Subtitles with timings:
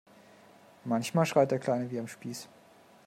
[0.83, 2.49] Manchmal schreit der Kleine wie am Spieß.